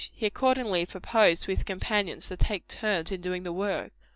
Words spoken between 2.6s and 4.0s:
turns in doing the work.